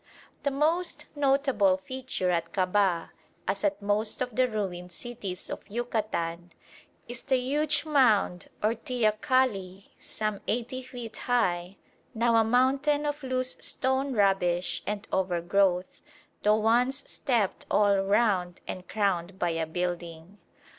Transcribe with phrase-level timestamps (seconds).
[0.41, 3.11] The most notable feature at Kabah,
[3.47, 6.53] as at most of the ruined cities of Yucatan,
[7.07, 11.77] is the huge mound or teocalli some 80 feet high,
[12.15, 16.01] now a mountain of loose stone rubbish and overgrowth,
[16.41, 20.39] though once stepped all round and crowned by a building.